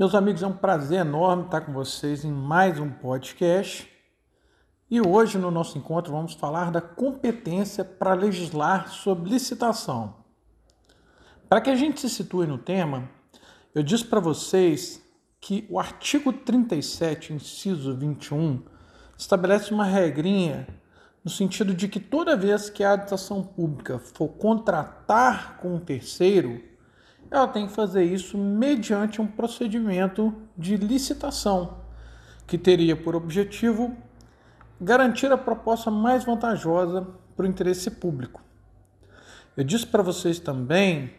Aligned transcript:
Meus 0.00 0.14
amigos, 0.14 0.42
é 0.42 0.46
um 0.46 0.56
prazer 0.56 1.00
enorme 1.00 1.44
estar 1.44 1.60
com 1.60 1.74
vocês 1.74 2.24
em 2.24 2.32
mais 2.32 2.80
um 2.80 2.88
podcast. 2.88 3.86
E 4.90 4.98
hoje, 4.98 5.36
no 5.36 5.50
nosso 5.50 5.76
encontro, 5.76 6.10
vamos 6.10 6.32
falar 6.32 6.70
da 6.70 6.80
competência 6.80 7.84
para 7.84 8.14
legislar 8.14 8.88
sobre 8.88 9.28
licitação. 9.28 10.14
Para 11.50 11.60
que 11.60 11.68
a 11.68 11.76
gente 11.76 12.00
se 12.00 12.08
situe 12.08 12.46
no 12.46 12.56
tema, 12.56 13.10
eu 13.74 13.82
disse 13.82 14.06
para 14.06 14.20
vocês 14.20 15.02
que 15.38 15.66
o 15.68 15.78
artigo 15.78 16.32
37, 16.32 17.34
inciso 17.34 17.94
21, 17.94 18.62
estabelece 19.18 19.70
uma 19.70 19.84
regrinha 19.84 20.66
no 21.22 21.30
sentido 21.30 21.74
de 21.74 21.88
que 21.88 22.00
toda 22.00 22.38
vez 22.38 22.70
que 22.70 22.82
a 22.82 22.92
administração 22.92 23.42
pública 23.42 23.98
for 23.98 24.28
contratar 24.28 25.58
com 25.58 25.74
um 25.74 25.78
terceiro, 25.78 26.69
ela 27.30 27.46
tem 27.46 27.66
que 27.66 27.72
fazer 27.72 28.02
isso 28.04 28.36
mediante 28.36 29.20
um 29.20 29.26
procedimento 29.26 30.34
de 30.58 30.76
licitação, 30.76 31.78
que 32.46 32.58
teria 32.58 32.96
por 32.96 33.14
objetivo 33.14 33.96
garantir 34.80 35.30
a 35.30 35.38
proposta 35.38 35.90
mais 35.90 36.24
vantajosa 36.24 37.06
para 37.36 37.44
o 37.44 37.48
interesse 37.48 37.90
público. 37.90 38.42
Eu 39.56 39.62
disse 39.62 39.86
para 39.86 40.02
vocês 40.02 40.40
também 40.40 41.12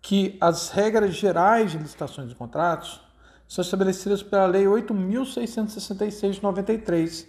que 0.00 0.38
as 0.40 0.70
regras 0.70 1.14
gerais 1.14 1.72
de 1.72 1.78
licitações 1.78 2.30
e 2.30 2.34
contratos 2.34 3.00
são 3.46 3.62
estabelecidas 3.62 4.22
pela 4.22 4.46
Lei 4.46 4.64
8.666 4.64 6.32
de 6.32 6.42
93, 6.42 7.26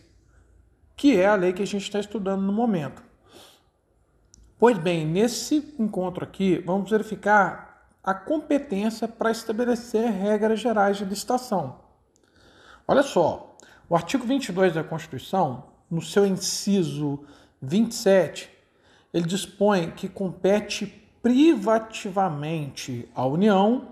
que 0.95 1.17
é 1.17 1.25
a 1.25 1.35
lei 1.35 1.53
que 1.53 1.63
a 1.63 1.67
gente 1.67 1.83
está 1.83 1.99
estudando 1.99 2.41
no 2.41 2.53
momento. 2.53 3.01
Pois 4.57 4.77
bem, 4.77 5.05
nesse 5.05 5.73
encontro 5.79 6.23
aqui, 6.23 6.61
vamos 6.65 6.91
verificar 6.91 7.68
a 8.03 8.13
competência 8.13 9.07
para 9.07 9.31
estabelecer 9.31 10.09
regras 10.11 10.59
gerais 10.59 10.97
de 10.97 11.05
licitação. 11.05 11.79
Olha 12.87 13.03
só, 13.03 13.55
o 13.89 13.95
artigo 13.95 14.25
22 14.25 14.73
da 14.73 14.83
Constituição, 14.83 15.65
no 15.89 16.01
seu 16.01 16.25
inciso 16.25 17.23
27, 17.61 18.49
ele 19.13 19.25
dispõe 19.25 19.91
que 19.91 20.07
compete 20.07 20.87
privativamente 21.21 23.09
à 23.13 23.25
União 23.25 23.89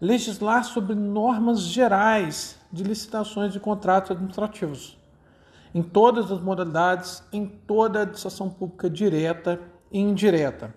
legislar 0.00 0.64
sobre 0.64 0.94
normas 0.94 1.60
gerais 1.60 2.58
de 2.72 2.82
licitações 2.82 3.54
e 3.54 3.60
contratos 3.60 4.10
administrativos, 4.10 4.98
em 5.74 5.82
todas 5.82 6.32
as 6.32 6.40
modalidades, 6.40 7.22
em 7.32 7.46
toda 7.46 7.98
a 7.98 8.02
administração 8.02 8.48
pública 8.50 8.90
direta 8.90 9.60
e 9.90 10.00
indireta. 10.00 10.74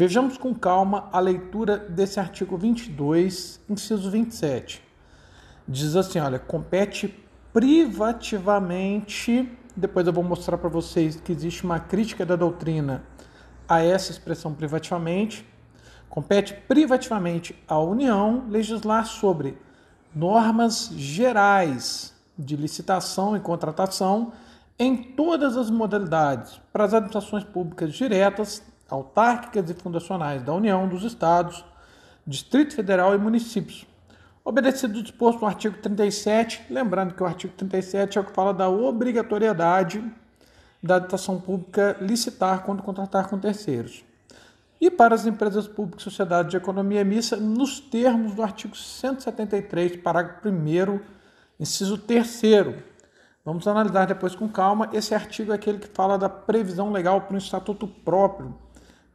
Vejamos 0.00 0.38
com 0.38 0.54
calma 0.54 1.08
a 1.10 1.18
leitura 1.18 1.76
desse 1.76 2.20
artigo 2.20 2.56
22, 2.56 3.60
inciso 3.68 4.08
27. 4.08 4.80
Diz 5.66 5.96
assim, 5.96 6.20
olha, 6.20 6.38
compete 6.38 7.12
privativamente, 7.52 9.50
depois 9.74 10.06
eu 10.06 10.12
vou 10.12 10.22
mostrar 10.22 10.56
para 10.56 10.68
vocês 10.68 11.16
que 11.16 11.32
existe 11.32 11.64
uma 11.64 11.80
crítica 11.80 12.24
da 12.24 12.36
doutrina 12.36 13.02
a 13.68 13.82
essa 13.82 14.12
expressão 14.12 14.54
privativamente, 14.54 15.44
Compete 16.08 16.54
privativamente 16.54 17.60
à 17.66 17.80
União 17.80 18.44
legislar 18.48 19.04
sobre 19.04 19.58
normas 20.14 20.92
gerais 20.94 22.14
de 22.38 22.54
licitação 22.54 23.36
e 23.36 23.40
contratação 23.40 24.32
em 24.78 24.96
todas 24.96 25.56
as 25.56 25.68
modalidades 25.70 26.60
para 26.72 26.84
as 26.84 26.94
administrações 26.94 27.42
públicas 27.42 27.92
diretas, 27.92 28.62
autárquicas 28.88 29.70
e 29.70 29.74
fundacionais 29.74 30.42
da 30.42 30.52
União, 30.54 30.88
dos 30.88 31.04
Estados, 31.04 31.64
Distrito 32.26 32.74
Federal 32.74 33.14
e 33.14 33.18
municípios. 33.18 33.86
Obedecido 34.44 34.98
o 34.98 35.02
disposto 35.02 35.40
no 35.40 35.46
artigo 35.46 35.76
37, 35.78 36.66
lembrando 36.70 37.14
que 37.14 37.22
o 37.22 37.26
artigo 37.26 37.52
37 37.56 38.18
é 38.18 38.20
o 38.20 38.24
que 38.24 38.32
fala 38.32 38.54
da 38.54 38.68
obrigatoriedade 38.68 40.02
da 40.82 40.96
administração 40.96 41.40
pública 41.40 41.96
licitar 42.00 42.62
quando 42.62 42.82
contratar 42.82 43.28
com 43.28 43.38
terceiros 43.38 44.04
e 44.80 44.90
para 44.90 45.14
as 45.14 45.26
empresas 45.26 45.66
públicas 45.66 46.02
e 46.02 46.04
sociedades 46.04 46.50
de 46.50 46.56
economia 46.56 47.04
mista, 47.04 47.36
nos 47.36 47.80
termos 47.80 48.34
do 48.34 48.42
artigo 48.42 48.76
173, 48.76 49.96
parágrafo 49.96 50.48
1, 50.48 51.00
inciso 51.58 51.98
3. 51.98 52.42
Vamos 53.44 53.66
analisar 53.66 54.06
depois 54.06 54.34
com 54.34 54.48
calma. 54.48 54.88
Esse 54.92 55.14
artigo 55.14 55.52
é 55.52 55.54
aquele 55.56 55.78
que 55.78 55.88
fala 55.88 56.16
da 56.16 56.28
previsão 56.28 56.92
legal 56.92 57.22
para 57.22 57.34
um 57.34 57.38
estatuto 57.38 57.88
próprio 57.88 58.54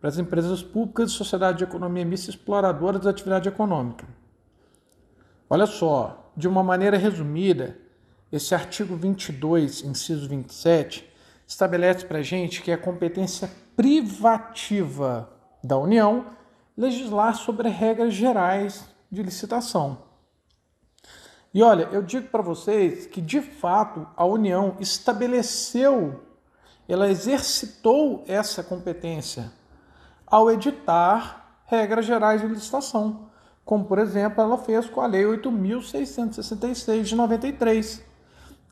para 0.03 0.09
as 0.09 0.17
empresas 0.17 0.61
públicas 0.61 1.11
e 1.11 1.13
sociedades 1.13 1.59
de 1.59 1.63
economia 1.63 2.03
mista 2.03 2.29
exploradoras 2.29 2.99
da 2.99 3.09
atividade 3.09 3.47
econômica. 3.47 4.05
Olha 5.49 5.65
só, 5.65 6.29
de 6.35 6.45
uma 6.45 6.61
maneira 6.61 6.97
resumida, 6.97 7.77
esse 8.29 8.53
artigo 8.53 8.97
22, 8.97 9.81
inciso 9.85 10.27
27, 10.27 11.09
estabelece 11.47 12.05
para 12.05 12.19
a 12.19 12.21
gente 12.21 12.61
que 12.61 12.69
a 12.69 12.77
competência 12.77 13.49
privativa 13.77 15.29
da 15.63 15.77
União 15.77 16.25
legislar 16.75 17.35
sobre 17.35 17.69
regras 17.69 18.13
gerais 18.13 18.85
de 19.09 19.23
licitação. 19.23 19.99
E 21.53 21.63
olha, 21.63 21.83
eu 21.93 22.01
digo 22.01 22.27
para 22.27 22.41
vocês 22.41 23.05
que 23.05 23.21
de 23.21 23.39
fato 23.39 24.05
a 24.17 24.25
União 24.25 24.75
estabeleceu, 24.81 26.25
ela 26.89 27.09
exercitou 27.09 28.25
essa 28.27 28.61
competência 28.61 29.62
ao 30.33 30.49
editar 30.49 31.61
regras 31.65 32.05
gerais 32.05 32.41
de 32.41 32.47
licitação, 32.47 33.29
como 33.63 33.85
por 33.85 33.99
exemplo 33.99 34.41
ela 34.41 34.57
fez 34.57 34.89
com 34.89 34.99
a 35.01 35.05
Lei 35.05 35.23
8.666 35.25 37.03
de 37.03 37.15
93, 37.15 38.03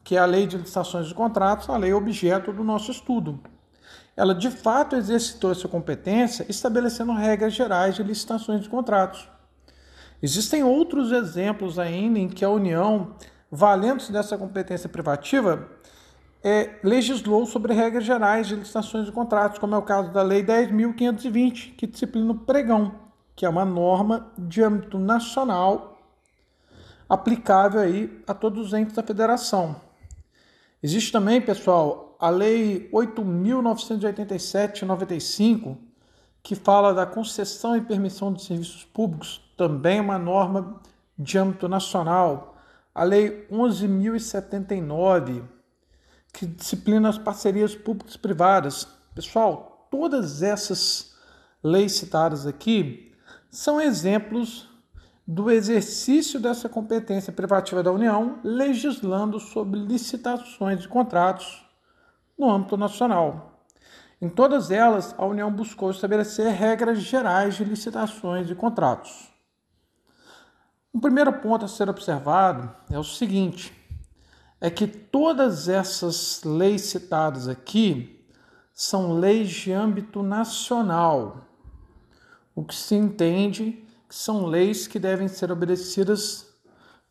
que 0.04 0.16
é 0.16 0.20
a 0.20 0.26
Lei 0.26 0.48
de 0.48 0.58
Licitações 0.58 1.08
de 1.08 1.14
Contratos, 1.14 1.70
a 1.70 1.78
lei 1.78 1.94
objeto 1.94 2.52
do 2.52 2.64
nosso 2.64 2.90
estudo 2.90 3.40
ela 4.16 4.36
de 4.36 4.50
fato 4.52 4.96
exercitou 4.96 5.52
essa 5.52 5.68
competência 5.68 6.46
estabelecendo 6.50 7.14
regras 7.14 7.54
gerais 7.54 7.96
de 7.96 8.04
licitações 8.04 8.62
de 8.62 8.70
contratos. 8.70 9.28
Existem 10.22 10.64
outros 10.64 11.12
exemplos 11.12 11.80
ainda 11.80 12.20
em 12.20 12.28
que 12.28 12.46
a 12.46 12.50
União, 12.50 13.16
valendo-se 13.50 14.12
dessa 14.12 14.38
competência 14.38 14.90
privativa, 14.90 15.68
é, 16.44 16.80
legislou 16.84 17.46
sobre 17.46 17.74
regras 17.74 18.04
gerais 18.04 18.48
de 18.48 18.56
licitações 18.56 19.06
de 19.06 19.12
contratos, 19.12 19.60
como 19.60 19.76
é 19.76 19.78
o 19.78 19.84
caso 19.84 20.12
da 20.12 20.24
Lei 20.24 20.44
10.520, 20.44 21.76
que 21.76 21.86
disciplina 21.86 22.32
o 22.32 22.40
pregão, 22.40 22.96
que 23.36 23.46
é 23.46 23.50
uma 23.50 23.66
norma 23.66 24.32
de 24.38 24.64
âmbito 24.64 24.98
nacional 24.98 25.90
aplicável 27.08 27.82
aí 27.82 28.24
a 28.26 28.34
todos 28.34 28.68
os 28.68 28.74
entes 28.74 28.96
da 28.96 29.04
federação. 29.04 29.76
Existe 30.82 31.12
também, 31.12 31.42
pessoal, 31.42 32.16
a 32.20 32.30
Lei 32.30 32.90
8.987-95, 32.92 35.78
que 36.42 36.56
fala 36.56 36.94
da 36.94 37.06
concessão 37.06 37.76
e 37.76 37.82
permissão 37.82 38.32
de 38.34 38.42
serviços 38.42 38.86
públicos, 38.86 39.42
também 39.58 40.00
uma 40.00 40.18
norma 40.18 40.82
de 41.20 41.38
âmbito 41.38 41.68
nacional. 41.68 42.56
A 42.96 43.04
Lei 43.04 43.46
11.079, 43.52 45.44
que 46.32 46.46
disciplina 46.46 47.10
as 47.10 47.18
parcerias 47.18 47.76
públicas 47.76 48.16
e 48.16 48.20
privadas. 48.20 48.88
Pessoal, 49.14 49.88
todas 49.92 50.42
essas 50.42 51.14
leis 51.64 51.94
citadas 51.94 52.48
aqui 52.48 53.14
são 53.50 53.80
exemplos 53.80 54.70
do 55.28 55.52
exercício 55.52 56.40
dessa 56.40 56.68
competência 56.68 57.32
privativa 57.32 57.84
da 57.84 57.92
União, 57.92 58.40
legislando 58.44 59.40
sobre 59.40 59.80
licitações 59.80 60.82
de 60.82 60.88
contratos 60.88 61.66
no 62.38 62.50
âmbito 62.50 62.76
nacional. 62.76 63.66
Em 64.22 64.30
todas 64.30 64.72
elas, 64.72 65.16
a 65.18 65.26
União 65.26 65.52
buscou 65.52 65.90
estabelecer 65.90 66.52
regras 66.54 67.00
gerais 67.00 67.56
de 67.56 67.64
licitações 67.64 68.50
e 68.50 68.56
contratos. 68.56 69.32
Um 70.94 71.00
primeiro 71.00 71.32
ponto 71.34 71.66
a 71.66 71.68
ser 71.68 71.90
observado 71.90 72.70
é 72.90 73.00
o 73.00 73.04
seguinte: 73.04 73.74
é 74.62 74.70
que 74.70 74.86
todas 74.86 75.68
essas 75.68 76.44
leis 76.44 76.84
citadas 76.84 77.48
aqui 77.48 78.24
são 78.72 79.20
leis 79.20 79.50
de 79.50 79.72
âmbito 79.72 80.22
nacional, 80.22 81.48
o 82.54 82.64
que 82.64 82.76
se 82.76 82.94
entende 82.94 83.84
que 84.08 84.16
são 84.16 84.46
leis 84.46 84.88
que 84.88 85.00
devem 85.00 85.28
ser 85.28 85.52
obedecidas 85.52 86.54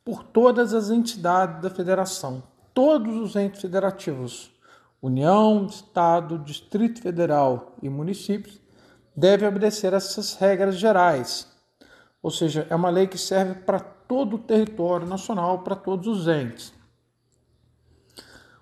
por 0.05 0.23
todas 0.23 0.73
as 0.73 0.91
entidades 0.91 1.61
da 1.61 1.69
federação, 1.69 2.43
todos 2.73 3.17
os 3.17 3.35
entes 3.35 3.61
federativos, 3.61 4.53
União, 5.03 5.67
Estado, 5.67 6.39
Distrito 6.39 7.03
Federal 7.03 7.75
e 7.83 7.89
municípios 7.89 8.61
devem 9.17 9.49
obedecer 9.49 9.93
essas 9.93 10.35
regras 10.35 10.77
gerais. 10.77 11.49
Ou 12.23 12.31
seja, 12.31 12.67
é 12.71 12.75
uma 12.77 12.91
lei 12.91 13.07
que 13.07 13.19
serve 13.19 13.55
para 13.55 13.81
todo 13.81 14.37
o 14.37 14.39
território 14.39 15.07
nacional, 15.07 15.61
para 15.61 15.75
todos 15.75 16.07
os 16.07 16.29
entes. 16.29 16.80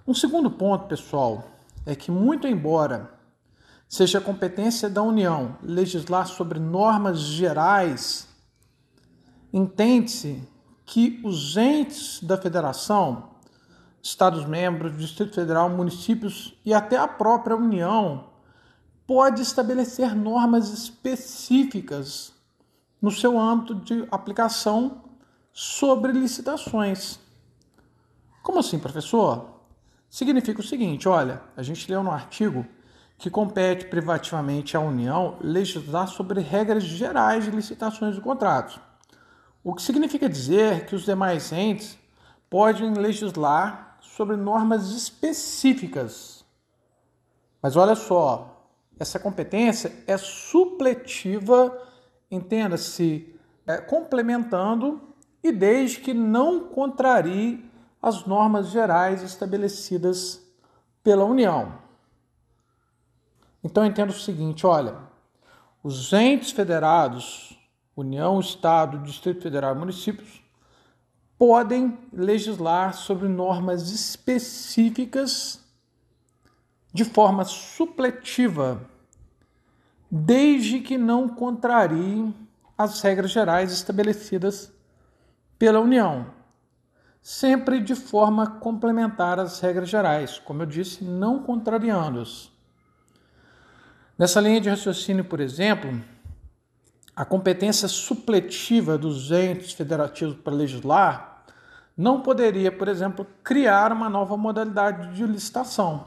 Um 0.08 0.14
segundo 0.14 0.50
ponto, 0.50 0.86
pessoal, 0.86 1.44
é 1.84 1.94
que, 1.94 2.10
muito 2.10 2.46
embora 2.46 3.12
seja 3.86 4.22
competência 4.22 4.88
da 4.88 5.02
União 5.02 5.58
legislar 5.62 6.26
sobre 6.26 6.58
normas 6.58 7.18
gerais 7.18 8.26
entende-se 9.52 10.42
que 10.86 11.20
os 11.22 11.58
entes 11.58 12.22
da 12.22 12.38
federação, 12.38 13.34
Estados-membros, 14.02 14.96
Distrito 14.96 15.34
Federal, 15.34 15.68
municípios 15.68 16.58
e 16.64 16.72
até 16.72 16.96
a 16.96 17.06
própria 17.06 17.54
União 17.54 18.30
pode 19.06 19.42
estabelecer 19.42 20.16
normas 20.16 20.70
específicas 20.70 22.32
no 22.98 23.10
seu 23.10 23.38
âmbito 23.38 23.74
de 23.74 24.08
aplicação 24.10 25.04
sobre 25.52 26.12
licitações. 26.12 27.20
Como 28.42 28.60
assim, 28.60 28.78
professor? 28.78 29.57
Significa 30.08 30.60
o 30.60 30.64
seguinte: 30.64 31.08
olha, 31.08 31.42
a 31.56 31.62
gente 31.62 31.90
leu 31.90 32.02
no 32.02 32.10
artigo 32.10 32.66
que 33.18 33.28
compete 33.28 33.86
privativamente 33.86 34.76
à 34.76 34.80
União 34.80 35.36
legislar 35.40 36.06
sobre 36.06 36.40
regras 36.40 36.84
gerais 36.84 37.44
de 37.44 37.50
licitações 37.50 38.16
e 38.16 38.20
contratos. 38.20 38.78
O 39.62 39.74
que 39.74 39.82
significa 39.82 40.28
dizer 40.28 40.86
que 40.86 40.94
os 40.94 41.04
demais 41.04 41.52
entes 41.52 41.98
podem 42.48 42.94
legislar 42.94 43.98
sobre 44.00 44.36
normas 44.36 44.90
específicas. 44.90 46.44
Mas 47.60 47.76
olha 47.76 47.96
só, 47.96 48.70
essa 48.98 49.18
competência 49.18 49.92
é 50.06 50.16
supletiva, 50.16 51.76
entenda-se, 52.30 53.34
é, 53.66 53.78
complementando 53.78 55.00
e 55.42 55.52
desde 55.52 56.00
que 56.00 56.14
não 56.14 56.68
contrarie 56.68 57.67
as 58.00 58.24
normas 58.24 58.68
gerais 58.68 59.22
estabelecidas 59.22 60.40
pela 61.02 61.24
União. 61.24 61.72
Então 63.62 63.84
entendo 63.84 64.10
o 64.10 64.18
seguinte, 64.18 64.66
olha, 64.66 64.96
os 65.82 66.12
entes 66.12 66.50
federados, 66.50 67.58
União, 67.96 68.38
Estado, 68.38 68.98
Distrito 68.98 69.42
Federal 69.42 69.74
e 69.74 69.78
municípios, 69.78 70.42
podem 71.38 71.98
legislar 72.12 72.94
sobre 72.94 73.28
normas 73.28 73.90
específicas 73.90 75.64
de 76.92 77.04
forma 77.04 77.44
supletiva, 77.44 78.82
desde 80.10 80.80
que 80.80 80.98
não 80.98 81.28
contrariem 81.28 82.34
as 82.76 83.00
regras 83.02 83.30
gerais 83.30 83.72
estabelecidas 83.72 84.72
pela 85.58 85.80
União, 85.80 86.26
sempre 87.28 87.78
de 87.78 87.94
forma 87.94 88.46
complementar 88.46 89.38
às 89.38 89.60
regras 89.60 89.90
gerais, 89.90 90.38
como 90.38 90.62
eu 90.62 90.66
disse, 90.66 91.04
não 91.04 91.42
contrariando-as. 91.42 92.50
Nessa 94.16 94.40
linha 94.40 94.58
de 94.58 94.70
raciocínio, 94.70 95.22
por 95.22 95.38
exemplo, 95.38 96.02
a 97.14 97.26
competência 97.26 97.86
supletiva 97.86 98.96
dos 98.96 99.30
entes 99.30 99.72
federativos 99.72 100.36
para 100.36 100.54
legislar 100.54 101.44
não 101.94 102.22
poderia, 102.22 102.72
por 102.72 102.88
exemplo, 102.88 103.26
criar 103.44 103.92
uma 103.92 104.08
nova 104.08 104.34
modalidade 104.34 105.14
de 105.14 105.26
licitação, 105.26 106.06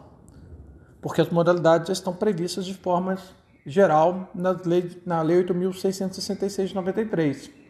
porque 1.04 1.22
as 1.22 1.30
modalidades 1.30 1.90
já 1.90 1.94
estão 1.94 2.14
previstas 2.14 2.66
de 2.66 2.74
forma 2.74 3.16
geral 3.64 4.32
na 4.34 4.60
Lei, 4.66 5.00
na 5.06 5.22
lei 5.22 5.44
8.666 5.44 6.70
de 6.70 6.74
93. 6.74 7.61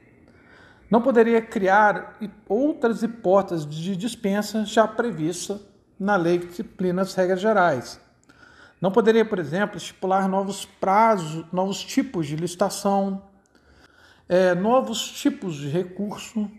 Não 0.91 1.01
poderia 1.01 1.41
criar 1.41 2.19
outras 2.47 3.01
hipóteses 3.01 3.65
de 3.65 3.95
dispensa 3.95 4.65
já 4.65 4.87
previstas 4.87 5.59
na 5.97 6.15
Lei 6.15 6.37
que 6.37 6.47
disciplina 6.47 7.01
as 7.01 7.15
regras 7.15 7.41
gerais 7.41 7.99
não 8.81 8.91
poderia, 8.91 9.23
por 9.23 9.37
exemplo, 9.37 9.77
estipular 9.77 10.27
novos 10.27 10.65
prazos, 10.65 11.45
novos 11.53 11.83
tipos 11.83 12.25
de 12.25 12.35
licitação, 12.35 13.21
é, 14.27 14.55
novos 14.55 15.11
tipos 15.11 15.55
de 15.55 15.69
recurso. 15.69 16.49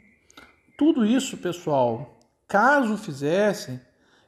Tudo 0.78 1.05
isso, 1.05 1.37
pessoal, 1.38 2.20
caso 2.46 2.96
fizesse, 2.96 3.81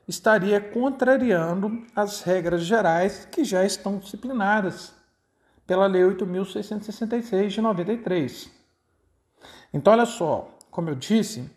estaria 0.09 0.61
contrariando 0.61 1.87
as 1.95 2.21
regras 2.23 2.62
gerais 2.62 3.29
que 3.31 3.45
já 3.45 3.65
estão 3.65 3.99
disciplinadas 3.99 4.93
pela 5.65 5.87
Lei 5.87 6.03
8.666 6.03 7.47
de 7.47 7.61
93. 7.61 8.63
Então, 9.75 9.93
olha 9.93 10.06
só, 10.06 10.56
como 10.71 10.88
eu 10.88 10.94
disse, 10.94 11.50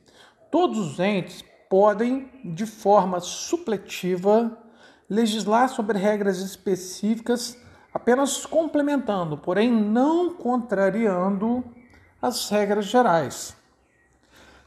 todos 0.49 0.79
os 0.79 0.99
entes 0.99 1.45
podem, 1.69 2.31
de 2.43 2.65
forma 2.65 3.19
supletiva, 3.19 4.57
legislar 5.07 5.69
sobre 5.69 5.99
regras 5.99 6.39
específicas, 6.39 7.55
apenas 7.93 8.43
complementando, 8.43 9.37
porém 9.37 9.71
não 9.71 10.33
contrariando 10.33 11.63
as 12.19 12.49
regras 12.49 12.85
gerais. 12.85 13.55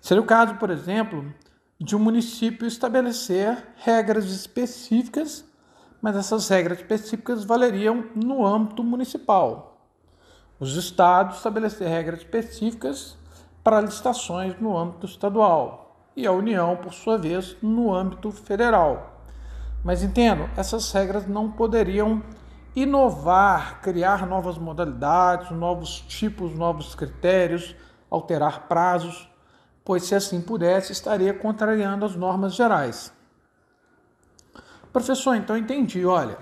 Seria 0.00 0.22
o 0.22 0.26
caso, 0.26 0.54
por 0.54 0.70
exemplo, 0.70 1.34
de 1.76 1.96
um 1.96 1.98
município 1.98 2.68
estabelecer 2.68 3.66
regras 3.78 4.26
específicas, 4.26 5.44
mas 6.00 6.14
essas 6.14 6.48
regras 6.48 6.78
específicas 6.78 7.42
valeriam 7.42 8.04
no 8.14 8.46
âmbito 8.46 8.84
municipal. 8.84 9.88
Os 10.60 10.76
estados 10.76 11.38
estabelecer 11.38 11.88
regras 11.88 12.20
específicas 12.20 13.18
para 13.62 13.80
licitações 13.80 14.58
no 14.60 14.76
âmbito 14.76 15.06
estadual 15.06 15.96
e 16.16 16.26
a 16.26 16.32
União, 16.32 16.76
por 16.76 16.92
sua 16.92 17.16
vez, 17.16 17.56
no 17.62 17.94
âmbito 17.94 18.30
federal. 18.30 19.24
Mas 19.84 20.02
entendo, 20.02 20.48
essas 20.56 20.90
regras 20.92 21.26
não 21.26 21.50
poderiam 21.50 22.22
inovar, 22.74 23.80
criar 23.80 24.26
novas 24.26 24.58
modalidades, 24.58 25.50
novos 25.50 26.00
tipos, 26.00 26.54
novos 26.54 26.94
critérios, 26.94 27.74
alterar 28.10 28.68
prazos, 28.68 29.28
pois 29.84 30.04
se 30.04 30.14
assim 30.14 30.40
pudesse, 30.40 30.92
estaria 30.92 31.32
contrariando 31.32 32.04
as 32.04 32.14
normas 32.14 32.54
gerais. 32.54 33.12
Professor, 34.92 35.34
então 35.34 35.56
entendi, 35.56 36.04
olha. 36.04 36.38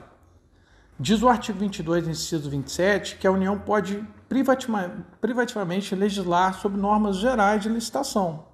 Diz 0.98 1.22
o 1.22 1.28
artigo 1.28 1.58
22, 1.58 2.08
inciso 2.08 2.50
27, 2.50 3.16
que 3.16 3.26
a 3.26 3.30
União 3.30 3.58
pode 3.58 4.04
privativamente 4.28 5.94
legislar 5.94 6.54
sobre 6.60 6.80
normas 6.80 7.16
gerais 7.16 7.62
de 7.62 7.68
licitação. 7.68 8.44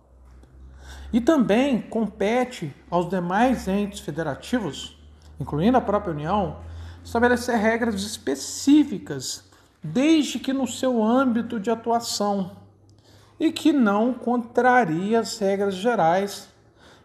E 1.12 1.20
também 1.20 1.80
compete 1.80 2.74
aos 2.90 3.08
demais 3.08 3.68
entes 3.68 4.00
federativos, 4.00 4.96
incluindo 5.40 5.76
a 5.76 5.80
própria 5.80 6.12
União, 6.12 6.58
estabelecer 7.04 7.56
regras 7.56 8.02
específicas, 8.02 9.44
desde 9.82 10.38
que 10.38 10.52
no 10.52 10.66
seu 10.66 11.02
âmbito 11.02 11.60
de 11.60 11.70
atuação, 11.70 12.52
e 13.38 13.52
que 13.52 13.72
não 13.72 14.14
contraria 14.14 15.20
as 15.20 15.38
regras 15.38 15.74
gerais 15.74 16.48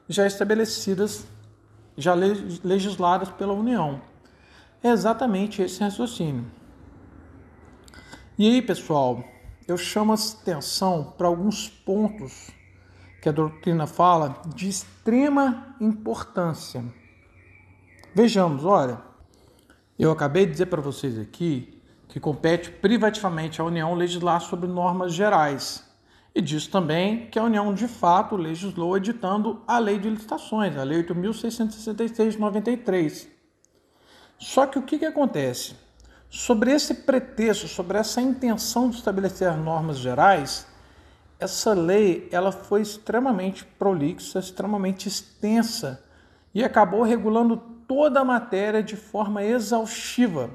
já 0.07 0.25
estabelecidas, 0.25 1.25
já 1.97 2.13
legisladas 2.13 3.29
pela 3.29 3.53
União. 3.53 4.01
É 4.81 4.89
exatamente 4.89 5.61
esse 5.61 5.81
raciocínio. 5.81 6.58
E 8.39 8.47
aí, 8.49 8.61
pessoal, 8.61 9.21
eu 9.67 9.77
chamo 9.77 10.13
a 10.13 10.15
atenção 10.15 11.13
para 11.17 11.27
alguns 11.27 11.67
pontos 11.67 12.49
que 13.21 13.27
a 13.27 13.33
doutrina 13.33 13.85
fala 13.85 14.41
de 14.55 14.69
extrema 14.69 15.75
importância. 15.81 16.81
Vejamos, 18.15 18.63
olha, 18.63 19.01
eu 19.99 20.09
acabei 20.09 20.45
de 20.45 20.53
dizer 20.53 20.67
para 20.67 20.79
vocês 20.79 21.19
aqui 21.19 21.81
que 22.07 22.17
compete 22.17 22.71
privativamente 22.71 23.59
à 23.59 23.65
União 23.65 23.93
legislar 23.93 24.39
sobre 24.39 24.69
normas 24.69 25.13
gerais. 25.13 25.85
E 26.33 26.39
diz 26.39 26.65
também 26.65 27.29
que 27.29 27.37
a 27.37 27.43
União 27.43 27.73
de 27.73 27.89
fato 27.89 28.37
legislou 28.37 28.95
editando 28.95 29.61
a 29.67 29.77
Lei 29.79 29.99
de 29.99 30.09
Licitações, 30.09 30.77
a 30.77 30.83
Lei 30.83 31.03
8.666 31.03 32.31
de 32.31 32.39
93. 32.39 33.27
Só 34.37 34.65
que 34.65 34.79
o 34.79 34.83
que, 34.83 34.97
que 34.97 35.05
acontece? 35.05 35.88
Sobre 36.29 36.71
esse 36.71 36.93
pretexto, 36.93 37.67
sobre 37.67 37.97
essa 37.97 38.21
intenção 38.21 38.87
de 38.87 38.97
estabelecer 38.97 39.57
normas 39.57 39.97
gerais, 39.97 40.67
essa 41.39 41.73
lei 41.73 42.29
ela 42.31 42.51
foi 42.51 42.81
extremamente 42.81 43.65
prolixa, 43.65 44.37
extremamente 44.37 45.07
extensa 45.07 46.03
e 46.53 46.63
acabou 46.63 47.01
regulando 47.01 47.57
toda 47.87 48.19
a 48.19 48.25
matéria 48.25 48.83
de 48.83 48.95
forma 48.95 49.43
exaustiva, 49.43 50.51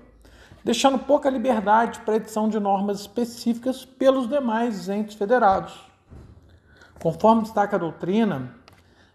deixando 0.62 0.96
pouca 0.96 1.28
liberdade 1.28 1.98
para 2.00 2.16
edição 2.16 2.48
de 2.48 2.60
normas 2.60 3.00
específicas 3.00 3.84
pelos 3.84 4.28
demais 4.28 4.88
entes 4.88 5.16
federados. 5.16 5.74
Conforme 7.00 7.42
destaca 7.42 7.74
a 7.74 7.80
doutrina, 7.80 8.54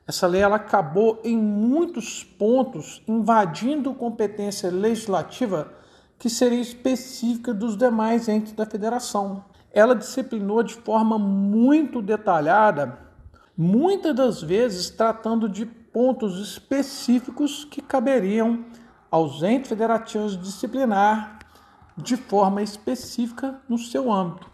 essa 0.06 0.28
lei 0.28 0.42
ela 0.42 0.58
acabou 0.58 1.22
em 1.24 1.38
muitos 1.38 2.22
pontos 2.22 3.02
invadindo 3.08 3.94
competência 3.94 4.70
legislativa 4.70 5.80
que 6.20 6.30
seria 6.30 6.60
específica 6.60 7.54
dos 7.54 7.76
demais 7.76 8.28
entes 8.28 8.54
da 8.54 8.66
federação 8.66 9.44
ela 9.72 9.96
disciplinou 9.96 10.64
de 10.64 10.74
forma 10.74 11.20
muito 11.20 12.02
detalhada, 12.02 13.00
muitas 13.56 14.16
das 14.16 14.42
vezes 14.42 14.90
tratando 14.90 15.48
de 15.48 15.66
pontos 15.66 16.40
específicos 16.40 17.66
que 17.66 17.82
caberiam 17.82 18.66
aos 19.12 19.44
entes 19.44 19.70
federativos 19.70 20.40
disciplinar 20.40 21.40
de 21.98 22.16
forma 22.16 22.62
específica 22.62 23.60
no 23.68 23.78
seu 23.78 24.12
âmbito. 24.12 24.50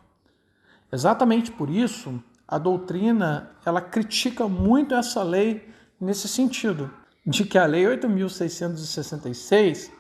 Exatamente 0.92 1.52
por 1.52 1.70
isso, 1.70 2.22
a 2.48 2.58
doutrina 2.58 3.52
ela 3.66 3.82
critica 3.82 4.48
muito 4.48 4.96
essa 4.96 5.24
lei 5.24 5.70
nesse 6.00 6.28
sentido, 6.28 6.92
de 7.26 7.44
que 7.44 7.58
a 7.58 7.66
lei 7.66 7.88
8666 7.88 9.92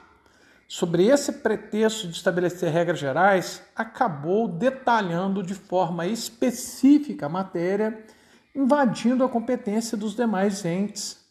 sobre 0.68 1.06
esse 1.08 1.32
pretexto 1.32 2.08
de 2.08 2.16
estabelecer 2.16 2.72
regras 2.72 3.00
gerais, 3.00 3.62
acabou 3.76 4.48
detalhando 4.48 5.44
de 5.44 5.54
forma 5.54 6.08
específica 6.08 7.28
a 7.28 7.30
matéria, 7.30 8.06
invadindo 8.54 9.24
a 9.24 9.30
competência 9.30 9.98
dos 9.98 10.16
demais 10.16 10.66
entes, 10.66 11.24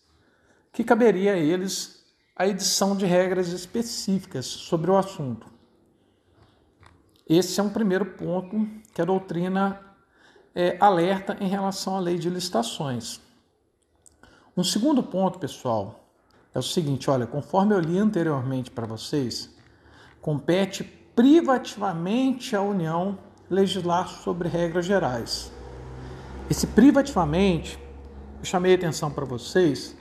que 0.72 0.84
caberia 0.84 1.34
a 1.34 1.38
eles 1.38 2.04
a 2.36 2.46
edição 2.46 2.96
de 2.96 3.06
regras 3.06 3.48
específicas 3.48 4.46
sobre 4.46 4.90
o 4.90 4.96
assunto. 4.96 5.46
Esse 7.28 7.58
é 7.58 7.62
um 7.62 7.70
primeiro 7.70 8.04
ponto 8.04 8.68
que 8.92 9.00
a 9.00 9.04
doutrina 9.04 9.80
é, 10.54 10.76
alerta 10.80 11.36
em 11.40 11.48
relação 11.48 11.96
à 11.96 12.00
lei 12.00 12.18
de 12.18 12.28
licitações. 12.28 13.20
Um 14.56 14.62
segundo 14.62 15.02
ponto, 15.02 15.38
pessoal, 15.38 16.03
é 16.54 16.58
o 16.58 16.62
seguinte: 16.62 17.11
olha, 17.11 17.26
conforme 17.26 17.75
eu 17.75 17.80
li 17.80 17.99
anteriormente 17.99 18.70
para 18.70 18.87
vocês, 18.87 19.50
compete 20.20 20.84
privativamente 20.84 22.54
à 22.54 22.62
União 22.62 23.18
legislar 23.50 24.08
sobre 24.08 24.49
regras 24.49 24.87
gerais. 24.87 25.52
Esse 26.49 26.66
privativamente, 26.66 27.78
eu 28.38 28.44
chamei 28.44 28.75
atenção 28.75 29.11
para 29.11 29.25
vocês, 29.25 29.96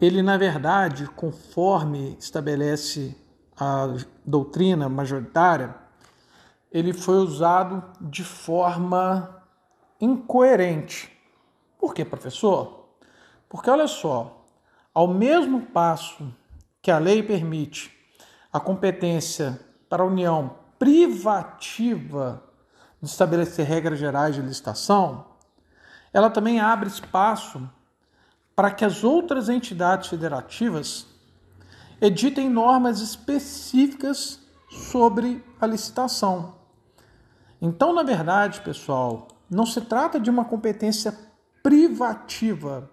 ele 0.00 0.20
na 0.22 0.36
verdade, 0.36 1.06
conforme 1.06 2.16
estabelece 2.18 3.16
a 3.56 3.88
doutrina 4.24 4.88
majoritária, 4.88 5.74
ele 6.72 6.92
foi 6.92 7.16
usado 7.16 7.84
de 8.00 8.24
forma 8.24 9.42
incoerente. 10.00 11.12
Por 11.78 11.94
quê, 11.94 12.04
professor? 12.04 12.88
Porque 13.48 13.70
olha 13.70 13.86
só, 13.86 14.41
ao 14.94 15.08
mesmo 15.08 15.62
passo 15.62 16.32
que 16.80 16.90
a 16.90 16.98
lei 16.98 17.22
permite 17.22 17.92
a 18.52 18.60
competência 18.60 19.58
para 19.88 20.02
a 20.02 20.06
União 20.06 20.56
privativa 20.78 22.42
de 23.00 23.08
estabelecer 23.08 23.66
regras 23.66 23.98
gerais 23.98 24.34
de 24.34 24.42
licitação, 24.42 25.26
ela 26.12 26.28
também 26.28 26.60
abre 26.60 26.88
espaço 26.88 27.68
para 28.54 28.70
que 28.70 28.84
as 28.84 29.02
outras 29.02 29.48
entidades 29.48 30.08
federativas 30.08 31.06
editem 32.00 32.50
normas 32.50 33.00
específicas 33.00 34.40
sobre 34.68 35.42
a 35.60 35.66
licitação. 35.66 36.56
Então, 37.60 37.94
na 37.94 38.02
verdade, 38.02 38.60
pessoal, 38.60 39.28
não 39.48 39.64
se 39.64 39.80
trata 39.80 40.18
de 40.18 40.28
uma 40.28 40.44
competência 40.44 41.16
privativa 41.62 42.90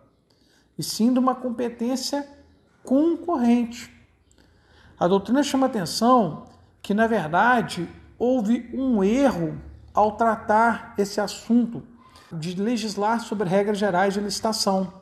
e 0.80 0.84
sim 0.84 1.12
de 1.12 1.20
uma 1.20 1.36
competência 1.36 2.26
concorrente. 2.86 3.94
A 4.98 5.10
doutrina 5.10 5.44
chama 5.44 5.66
atenção 5.66 6.46
que, 6.82 6.94
na 6.94 7.06
verdade, 7.06 7.88
houve 8.18 8.70
um 8.74 9.04
erro 9.04 9.60
ao 9.94 10.14
tratar 10.14 10.94
esse 10.98 11.20
assunto 11.20 11.84
de 12.32 12.56
legislar 12.56 13.20
sobre 13.20 13.50
regras 13.50 13.78
gerais 13.78 14.14
de 14.14 14.22
licitação. 14.22 14.94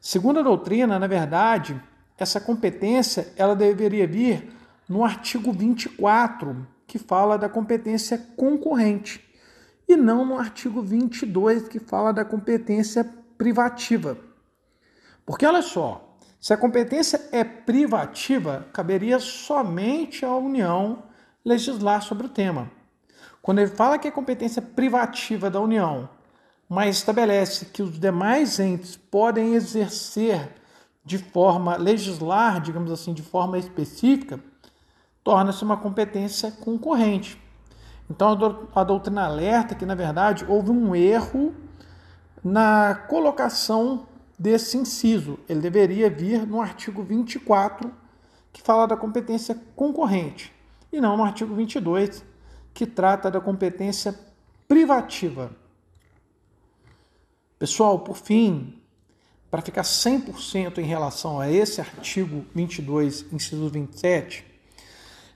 Segundo 0.00 0.40
a 0.40 0.42
doutrina, 0.42 0.98
na 0.98 1.06
verdade, 1.06 1.78
essa 2.16 2.40
competência 2.40 3.30
ela 3.36 3.54
deveria 3.54 4.06
vir 4.06 4.50
no 4.88 5.04
artigo 5.04 5.52
24, 5.52 6.66
que 6.86 6.98
fala 6.98 7.36
da 7.36 7.50
competência 7.50 8.16
concorrente, 8.34 9.22
e 9.86 9.94
não 9.94 10.24
no 10.24 10.38
artigo 10.38 10.80
22, 10.80 11.68
que 11.68 11.78
fala 11.78 12.12
da 12.12 12.24
competência 12.24 13.04
privativa. 13.36 14.27
Porque 15.28 15.44
olha 15.44 15.60
só, 15.60 16.16
se 16.40 16.54
a 16.54 16.56
competência 16.56 17.20
é 17.32 17.44
privativa, 17.44 18.66
caberia 18.72 19.18
somente 19.18 20.24
à 20.24 20.34
União 20.34 21.02
legislar 21.44 22.00
sobre 22.00 22.24
o 22.24 22.30
tema. 22.30 22.70
Quando 23.42 23.58
ele 23.58 23.70
fala 23.70 23.98
que 23.98 24.08
é 24.08 24.10
competência 24.10 24.62
privativa 24.62 25.50
da 25.50 25.60
União, 25.60 26.08
mas 26.66 26.96
estabelece 26.96 27.66
que 27.66 27.82
os 27.82 28.00
demais 28.00 28.58
entes 28.58 28.96
podem 28.96 29.52
exercer 29.52 30.54
de 31.04 31.18
forma 31.18 31.76
legislar, 31.76 32.58
digamos 32.62 32.90
assim, 32.90 33.12
de 33.12 33.22
forma 33.22 33.58
específica, 33.58 34.40
torna-se 35.22 35.62
uma 35.62 35.76
competência 35.76 36.50
concorrente. 36.52 37.38
Então 38.08 38.30
a 38.74 38.82
doutrina 38.82 39.26
alerta 39.26 39.74
que, 39.74 39.84
na 39.84 39.94
verdade, 39.94 40.46
houve 40.48 40.70
um 40.70 40.96
erro 40.96 41.54
na 42.42 42.94
colocação 42.94 44.06
desse 44.38 44.76
inciso. 44.76 45.38
Ele 45.48 45.60
deveria 45.60 46.08
vir 46.08 46.46
no 46.46 46.60
artigo 46.60 47.02
24, 47.02 47.92
que 48.52 48.62
fala 48.62 48.86
da 48.86 48.96
competência 48.96 49.60
concorrente, 49.74 50.52
e 50.92 51.00
não 51.00 51.16
no 51.16 51.24
artigo 51.24 51.54
22, 51.54 52.24
que 52.72 52.86
trata 52.86 53.30
da 53.30 53.40
competência 53.40 54.18
privativa. 54.66 55.50
Pessoal, 57.58 57.98
por 57.98 58.16
fim, 58.16 58.80
para 59.50 59.62
ficar 59.62 59.82
100% 59.82 60.78
em 60.78 60.84
relação 60.84 61.40
a 61.40 61.50
esse 61.50 61.80
artigo 61.80 62.44
22, 62.54 63.26
inciso 63.32 63.68
27, 63.68 64.44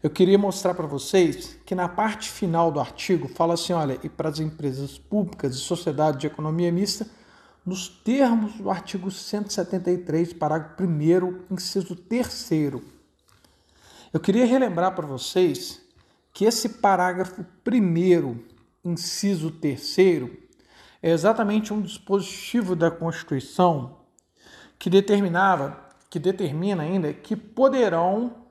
eu 0.03 0.11
queria 0.11 0.37
mostrar 0.37 0.75
para 0.75 0.87
vocês 0.87 1.59
que 1.65 1.75
na 1.75 1.89
parte 1.89 2.29
final 2.29 2.71
do 2.71 2.81
artigo 2.81 3.29
fala 3.29 3.55
assim, 3.55 3.73
olha, 3.73 3.99
e 4.03 4.09
para 4.09 4.29
as 4.29 4.41
empresas 4.41 4.99
públicas 4.99 5.55
e 5.55 5.59
sociedade 5.59 6.19
de 6.19 6.27
economia 6.27 6.73
mista, 6.73 7.07
nos 7.65 7.89
termos 7.89 8.55
do 8.55 8.71
artigo 8.71 9.11
173, 9.11 10.33
parágrafo 10.33 10.83
1, 10.83 11.45
inciso 11.51 11.95
3. 11.95 12.51
Eu 14.13 14.21
queria 14.21 14.45
relembrar 14.45 14.95
para 14.95 15.07
vocês 15.07 15.81
que 16.33 16.45
esse 16.45 16.69
parágrafo 16.69 17.47
1, 17.67 18.39
inciso 18.85 19.51
3, 19.51 19.99
é 21.03 21.11
exatamente 21.11 21.73
um 21.73 21.81
dispositivo 21.81 22.75
da 22.75 22.91
Constituição 22.91 23.99
que 24.79 24.91
determinava, 24.91 25.79
que 26.11 26.19
determina 26.19 26.83
ainda 26.83 27.13
que 27.13 27.37
poderão 27.37 28.43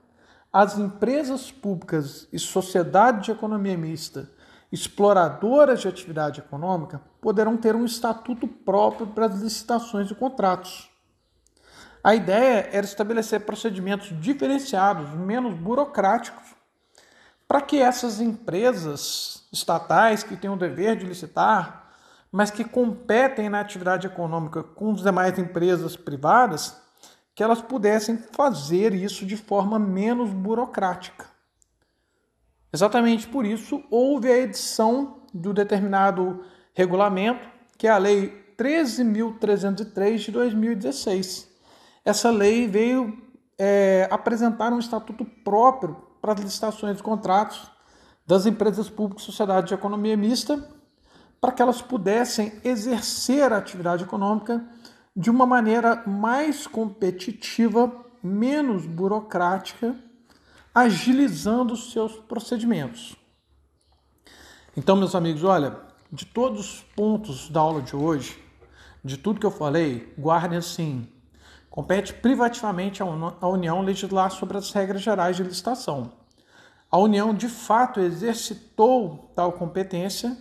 as 0.50 0.78
empresas 0.78 1.50
públicas 1.50 2.28
e 2.32 2.38
sociedade 2.38 3.26
de 3.26 3.30
economia 3.30 3.76
mista 3.76 4.30
exploradoras 4.72 5.82
de 5.82 5.88
atividade 5.88 6.40
econômica 6.40 7.02
poderão 7.20 7.58
ter 7.58 7.76
um 7.76 7.84
estatuto 7.84 8.48
próprio 8.48 9.06
para 9.06 9.26
as 9.26 9.40
licitações 9.40 10.10
e 10.10 10.14
contratos. 10.14 10.90
A 12.02 12.14
ideia 12.14 12.68
era 12.72 12.84
estabelecer 12.84 13.40
procedimentos 13.40 14.18
diferenciados, 14.20 15.10
menos 15.10 15.54
burocráticos, 15.54 16.56
para 17.46 17.60
que 17.60 17.78
essas 17.78 18.18
empresas 18.18 19.46
estatais 19.52 20.22
que 20.22 20.36
têm 20.36 20.50
o 20.50 20.56
dever 20.56 20.96
de 20.96 21.04
licitar, 21.04 21.92
mas 22.32 22.50
que 22.50 22.64
competem 22.64 23.50
na 23.50 23.60
atividade 23.60 24.06
econômica 24.06 24.62
com 24.62 24.92
as 24.92 25.02
demais 25.02 25.38
empresas 25.38 25.94
privadas, 25.94 26.80
que 27.34 27.42
elas 27.42 27.60
pudessem 27.60 28.16
fazer 28.16 28.94
isso 28.94 29.26
de 29.26 29.36
forma 29.36 29.78
menos 29.78 30.30
burocrática. 30.30 31.31
Exatamente 32.72 33.28
por 33.28 33.44
isso 33.44 33.82
houve 33.90 34.30
a 34.30 34.38
edição 34.38 35.18
do 35.32 35.52
determinado 35.52 36.44
regulamento, 36.74 37.46
que 37.76 37.86
é 37.86 37.90
a 37.90 37.98
Lei 37.98 38.42
13.303 38.56 40.16
de 40.18 40.30
2016. 40.30 41.48
Essa 42.04 42.30
lei 42.30 42.66
veio 42.66 43.16
é, 43.58 44.08
apresentar 44.10 44.72
um 44.72 44.78
estatuto 44.78 45.24
próprio 45.24 45.96
para 46.20 46.32
as 46.32 46.40
licitações 46.40 46.98
e 46.98 47.02
contratos 47.02 47.70
das 48.26 48.46
empresas 48.46 48.88
públicas 48.88 49.22
e 49.22 49.26
sociedade 49.26 49.68
de 49.68 49.74
economia 49.74 50.16
mista, 50.16 50.68
para 51.40 51.52
que 51.52 51.60
elas 51.60 51.82
pudessem 51.82 52.52
exercer 52.64 53.52
a 53.52 53.58
atividade 53.58 54.04
econômica 54.04 54.64
de 55.14 55.28
uma 55.28 55.44
maneira 55.44 56.02
mais 56.06 56.66
competitiva, 56.66 57.92
menos 58.22 58.86
burocrática 58.86 59.94
agilizando 60.74 61.74
os 61.74 61.92
seus 61.92 62.12
procedimentos. 62.12 63.14
Então, 64.76 64.96
meus 64.96 65.14
amigos, 65.14 65.44
olha, 65.44 65.76
de 66.10 66.24
todos 66.24 66.60
os 66.60 66.80
pontos 66.96 67.48
da 67.48 67.60
aula 67.60 67.82
de 67.82 67.94
hoje, 67.94 68.42
de 69.04 69.16
tudo 69.16 69.40
que 69.40 69.46
eu 69.46 69.50
falei, 69.50 70.12
guardem 70.18 70.58
assim: 70.58 71.06
compete 71.68 72.14
privativamente 72.14 73.02
à 73.02 73.48
União 73.48 73.82
legislar 73.82 74.30
sobre 74.30 74.56
as 74.56 74.72
regras 74.72 75.02
gerais 75.02 75.36
de 75.36 75.42
licitação. 75.42 76.12
A 76.90 76.98
União, 76.98 77.34
de 77.34 77.48
fato, 77.48 78.00
exercitou 78.00 79.30
tal 79.34 79.52
competência, 79.52 80.36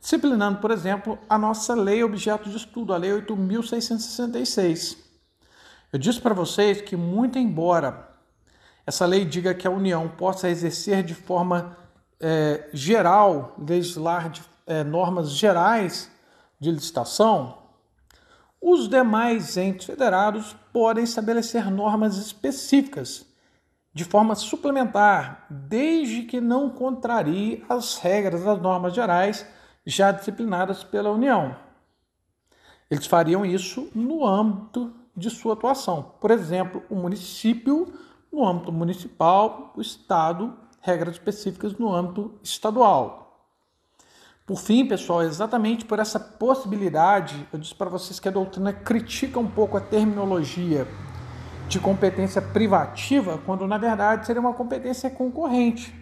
disciplinando, 0.00 0.60
por 0.60 0.70
exemplo, 0.70 1.18
a 1.28 1.38
nossa 1.38 1.74
lei 1.74 2.04
objeto 2.04 2.50
de 2.50 2.56
estudo, 2.56 2.92
a 2.92 2.96
Lei 2.96 3.10
8.666. 3.10 4.98
Eu 5.90 5.98
disse 5.98 6.20
para 6.20 6.34
vocês 6.34 6.82
que, 6.82 6.94
muito 6.94 7.38
embora 7.38 8.07
essa 8.88 9.04
lei 9.04 9.22
diga 9.22 9.52
que 9.52 9.68
a 9.68 9.70
União 9.70 10.08
possa 10.08 10.48
exercer 10.48 11.02
de 11.02 11.14
forma 11.14 11.76
é, 12.18 12.70
geral, 12.72 13.54
legislar 13.58 14.30
de, 14.30 14.42
é, 14.66 14.82
normas 14.82 15.32
gerais 15.32 16.10
de 16.58 16.70
licitação, 16.70 17.58
os 18.58 18.88
demais 18.88 19.58
entes 19.58 19.84
federados 19.84 20.56
podem 20.72 21.04
estabelecer 21.04 21.70
normas 21.70 22.16
específicas 22.16 23.26
de 23.92 24.04
forma 24.04 24.34
suplementar, 24.34 25.44
desde 25.50 26.22
que 26.22 26.40
não 26.40 26.70
contrarie 26.70 27.62
as 27.68 27.98
regras 27.98 28.42
das 28.42 28.58
normas 28.58 28.94
gerais 28.94 29.46
já 29.84 30.10
disciplinadas 30.12 30.82
pela 30.82 31.10
União. 31.10 31.54
Eles 32.90 33.04
fariam 33.04 33.44
isso 33.44 33.90
no 33.94 34.24
âmbito 34.24 34.94
de 35.14 35.28
sua 35.28 35.52
atuação. 35.52 36.14
Por 36.18 36.30
exemplo, 36.30 36.82
o 36.88 36.94
município 36.94 37.92
no 38.38 38.46
âmbito 38.46 38.70
municipal, 38.70 39.72
o 39.76 39.80
Estado, 39.80 40.54
regras 40.80 41.14
específicas 41.14 41.76
no 41.76 41.92
âmbito 41.92 42.38
estadual. 42.40 43.24
Por 44.46 44.58
fim, 44.58 44.86
pessoal, 44.86 45.22
exatamente 45.22 45.84
por 45.84 45.98
essa 45.98 46.20
possibilidade, 46.20 47.46
eu 47.52 47.58
disse 47.58 47.74
para 47.74 47.90
vocês 47.90 48.20
que 48.20 48.28
a 48.28 48.30
doutrina 48.30 48.72
critica 48.72 49.40
um 49.40 49.46
pouco 49.48 49.76
a 49.76 49.80
terminologia 49.80 50.86
de 51.68 51.80
competência 51.80 52.40
privativa, 52.40 53.38
quando 53.44 53.66
na 53.66 53.76
verdade 53.76 54.24
seria 54.24 54.40
uma 54.40 54.54
competência 54.54 55.10
concorrente, 55.10 55.92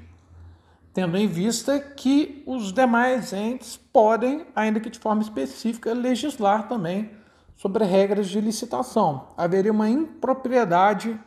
tendo 0.92 1.16
em 1.16 1.26
vista 1.26 1.80
que 1.80 2.44
os 2.46 2.70
demais 2.70 3.32
entes 3.32 3.76
podem, 3.76 4.46
ainda 4.54 4.78
que 4.78 4.90
de 4.90 4.98
forma 4.98 5.22
específica, 5.22 5.92
legislar 5.92 6.68
também 6.68 7.10
sobre 7.56 7.84
regras 7.84 8.28
de 8.28 8.40
licitação. 8.40 9.28
Haveria 9.36 9.72
uma 9.72 9.88
impropriedade 9.88 11.18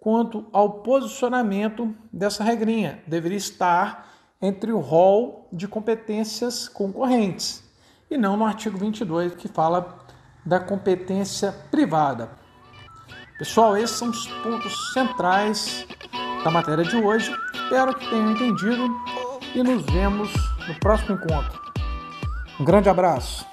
quanto 0.00 0.46
ao 0.52 0.80
posicionamento 0.80 1.94
dessa 2.12 2.42
regrinha. 2.42 3.02
Deveria 3.06 3.36
estar 3.36 4.08
entre 4.40 4.72
o 4.72 4.80
rol 4.80 5.46
de 5.52 5.68
competências 5.68 6.66
concorrentes 6.66 7.62
e 8.10 8.16
não 8.16 8.36
no 8.36 8.44
artigo 8.44 8.78
22 8.78 9.34
que 9.34 9.46
fala 9.46 9.98
da 10.44 10.58
competência 10.58 11.52
privada. 11.70 12.30
Pessoal, 13.38 13.76
esses 13.76 13.96
são 13.96 14.08
os 14.08 14.26
pontos 14.42 14.92
centrais 14.92 15.86
da 16.42 16.50
matéria 16.50 16.84
de 16.84 16.96
hoje. 16.96 17.30
Espero 17.54 17.94
que 17.94 18.08
tenham 18.08 18.32
entendido 18.32 18.88
e 19.54 19.62
nos 19.62 19.84
vemos 19.86 20.30
no 20.66 20.78
próximo 20.80 21.14
encontro. 21.14 21.60
Um 22.58 22.64
grande 22.64 22.88
abraço. 22.88 23.49